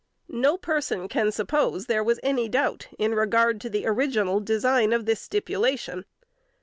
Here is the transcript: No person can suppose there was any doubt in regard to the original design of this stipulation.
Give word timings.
No 0.29 0.57
person 0.57 1.07
can 1.07 1.31
suppose 1.31 1.85
there 1.85 2.03
was 2.03 2.19
any 2.23 2.49
doubt 2.49 2.87
in 2.97 3.13
regard 3.13 3.61
to 3.61 3.69
the 3.69 3.85
original 3.85 4.39
design 4.39 4.93
of 4.93 5.05
this 5.05 5.21
stipulation. 5.21 6.05